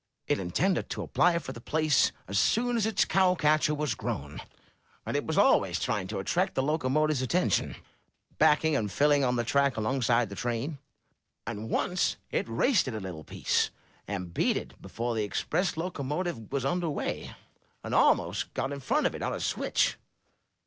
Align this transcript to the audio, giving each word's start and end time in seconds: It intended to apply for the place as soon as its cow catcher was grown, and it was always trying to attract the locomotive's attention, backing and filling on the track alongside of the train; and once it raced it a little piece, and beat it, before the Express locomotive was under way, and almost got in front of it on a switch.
It 0.27 0.39
intended 0.39 0.89
to 0.89 1.03
apply 1.03 1.37
for 1.37 1.51
the 1.51 1.61
place 1.61 2.11
as 2.27 2.39
soon 2.39 2.75
as 2.75 2.87
its 2.87 3.05
cow 3.05 3.35
catcher 3.35 3.75
was 3.75 3.93
grown, 3.93 4.41
and 5.05 5.15
it 5.15 5.27
was 5.27 5.37
always 5.37 5.79
trying 5.79 6.07
to 6.07 6.17
attract 6.17 6.55
the 6.55 6.63
locomotive's 6.63 7.21
attention, 7.21 7.75
backing 8.39 8.75
and 8.75 8.91
filling 8.91 9.23
on 9.23 9.35
the 9.35 9.43
track 9.43 9.77
alongside 9.77 10.23
of 10.23 10.29
the 10.29 10.35
train; 10.35 10.79
and 11.45 11.69
once 11.69 12.17
it 12.31 12.49
raced 12.49 12.87
it 12.87 12.95
a 12.95 12.99
little 12.99 13.23
piece, 13.23 13.69
and 14.07 14.33
beat 14.33 14.57
it, 14.57 14.81
before 14.81 15.13
the 15.13 15.21
Express 15.23 15.77
locomotive 15.77 16.51
was 16.51 16.65
under 16.65 16.89
way, 16.89 17.35
and 17.83 17.93
almost 17.93 18.51
got 18.55 18.71
in 18.71 18.79
front 18.79 19.05
of 19.05 19.13
it 19.13 19.21
on 19.21 19.35
a 19.35 19.39
switch. 19.39 19.97